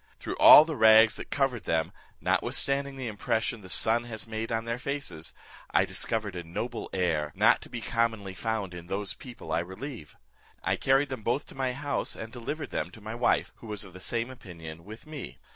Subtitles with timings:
[0.17, 4.65] Through all the rags that covered them, notwithstanding the impression the sun has made on
[4.65, 5.31] their faces,
[5.69, 10.15] I discovered a noble air, not to be commonly found in those people I relieve.
[10.63, 13.83] I carried them both to my house, and delivered them to my wife, who was
[13.85, 15.37] of the same opinion with me.